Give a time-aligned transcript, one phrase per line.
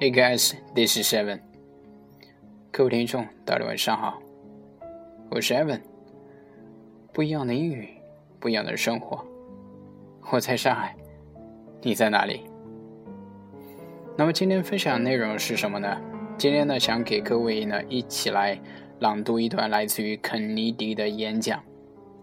[0.00, 1.40] Hey guys, this is Evan。
[2.70, 4.22] 各位听众，大家晚上好，
[5.28, 5.80] 我是 Evan。
[7.12, 7.88] 不一样的英语，
[8.38, 9.26] 不一样的生活。
[10.30, 10.94] 我在上海，
[11.82, 12.42] 你在哪里？
[14.16, 16.00] 那么今天分享的内容是什么呢？
[16.36, 18.56] 今天呢，想给各位呢一起来
[19.00, 21.60] 朗读一段来自于肯尼迪的演讲。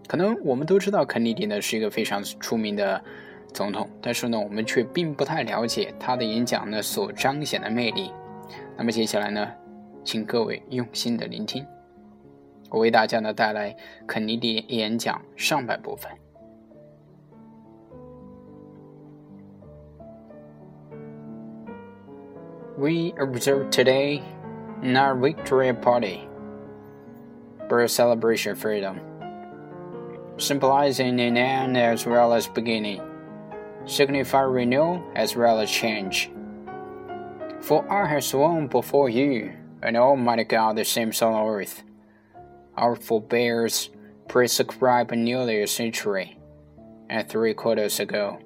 [0.08, 3.04] 可能我们都知道肯尼迪呢是一个非常出名的。
[3.52, 8.12] 总统，但是呢，我们却并不太了解他的演讲呢所彰显的魅力。
[8.76, 9.50] 那么接下来呢，
[10.04, 11.66] 请各位用心的聆听，
[12.70, 13.74] 我为大家呢带来
[14.06, 16.10] 肯尼迪演讲上半部分。
[22.78, 24.20] We observe today
[24.82, 26.28] in our victory party,
[27.70, 28.96] but a celebration of freedom,
[30.36, 33.00] symbolizing an end as well as beginning
[33.86, 36.30] signify renewal as well as change.
[37.60, 41.82] For I have sworn before you and Almighty God the same soul on earth.
[42.76, 43.90] Our forebears
[44.28, 46.38] prescribed nearly a century
[47.08, 48.38] and three quarters ago.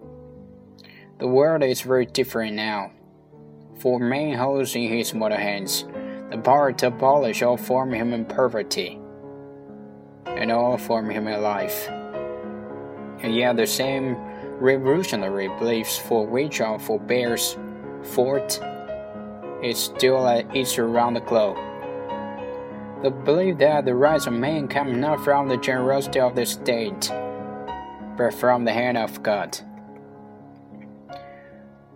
[1.19, 2.93] The world is very different now.
[3.79, 5.85] For man holds in his mother hands
[6.31, 9.01] the power to abolish all form human poverty
[10.27, 11.89] and all form human life.
[13.23, 14.17] And yet the same
[14.61, 17.56] revolutionary beliefs for which our forebears
[18.03, 18.61] fought
[19.62, 21.56] is still uh, at issue around the globe.
[23.03, 27.11] The belief that the rights of man come not from the generosity of the state,
[28.16, 29.58] but from the hand of God.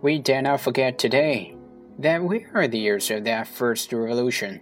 [0.01, 1.55] We dare not forget today
[1.99, 4.61] that we are the heirs of that first revolution,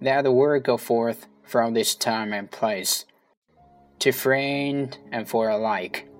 [0.00, 3.06] that the word go forth from this time and place,
[4.00, 6.11] to friend and for alike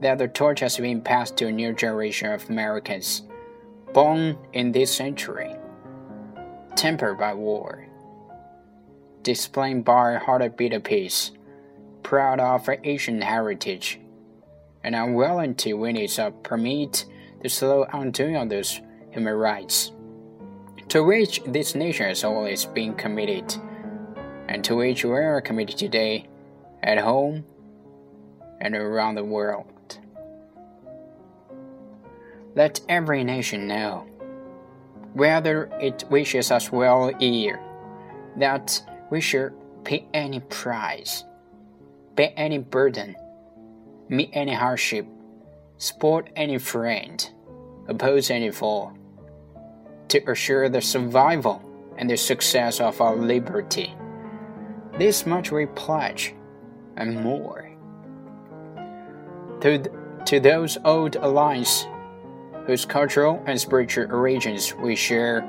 [0.00, 3.22] that the torch has been passed to a new generation of Americans
[3.92, 5.56] born in this century,
[6.76, 7.86] tempered by war,
[9.22, 11.32] displaying by heartbeat of peace,
[12.02, 13.98] proud of our Asian heritage,
[14.84, 17.04] and unwilling to it's up permit
[17.42, 19.92] the slow undoing of those human rights,
[20.88, 23.54] to which this nation has always been committed,
[24.48, 26.26] and to which we are committed today,
[26.82, 27.44] at home
[28.60, 29.66] and around the world.
[32.54, 34.06] Let every nation know,
[35.12, 37.60] whether it wishes us well here,
[38.36, 39.52] that we should
[39.84, 41.24] pay any price,
[42.14, 43.14] bear any burden,
[44.08, 45.06] meet any hardship,
[45.76, 47.30] support any friend,
[47.86, 48.92] oppose any foe,
[50.08, 51.62] to assure the survival
[51.96, 53.94] and the success of our liberty.
[54.98, 56.34] This much we pledge,
[56.96, 57.70] and more.
[59.60, 59.78] To,
[60.26, 61.86] to those old allies
[62.68, 65.42] whose cultural and spiritual origins we share,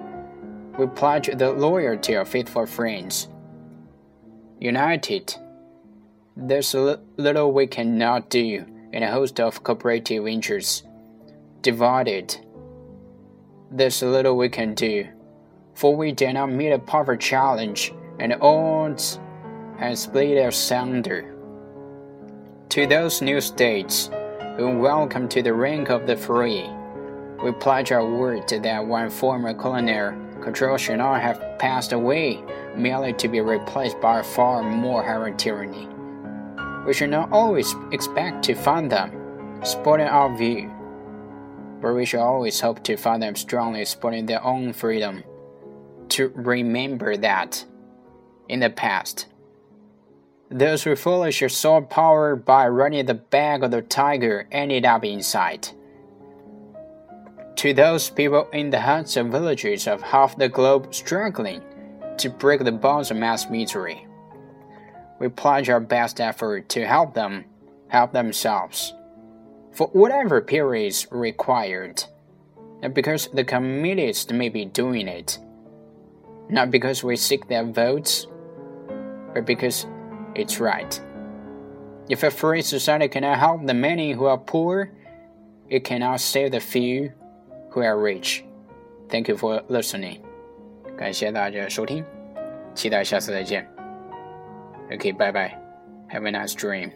[0.78, 3.28] we pledge the loyalty of faithful friends.
[4.62, 5.35] United,
[6.38, 6.74] there's
[7.18, 10.84] little we cannot do in a host of cooperative interests.
[11.62, 12.38] Divided,
[13.69, 15.06] there's little we can do,
[15.75, 19.19] for we dare not meet a power challenge, and odds
[19.78, 21.36] and split asunder.
[22.69, 24.09] To those new states
[24.56, 26.69] who welcome to the rank of the free,
[27.44, 30.11] we pledge our word that one former colonial
[30.41, 32.44] control should not have passed away
[32.75, 35.88] merely to be replaced by a far more harrowing tyranny.
[36.85, 40.72] We should not always expect to find them supporting our view,
[41.81, 45.23] but we should always hope to find them strongly supporting their own freedom.
[46.09, 47.63] To remember that,
[48.47, 49.27] in the past,
[50.50, 55.69] those who foolish sought power by running the back of the tiger ended up inside
[57.59, 61.61] to those people in the huts and villages of half the globe struggling
[62.17, 64.07] to break the bonds of mass misery.
[65.19, 67.44] We pledge our best effort to help them
[67.89, 68.94] help themselves
[69.73, 72.01] for whatever period is required,
[72.81, 75.38] and because the communists may be doing it,
[76.50, 78.25] not because we seek their votes,
[79.33, 79.85] but because
[80.33, 80.97] it's right.
[82.07, 84.94] If a free society cannot help the many who are poor,
[85.67, 87.12] it cannot save the few
[87.78, 88.44] who are rich.
[89.08, 90.20] Thank you for listening.
[90.96, 92.05] 感谢大家收听，
[92.75, 93.69] 期待下次再见。
[94.93, 95.61] OK，拜拜。
[96.11, 96.90] Have a nice dream.